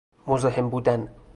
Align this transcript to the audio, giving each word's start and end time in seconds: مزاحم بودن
مزاحم 0.27 0.69
بودن 0.69 1.15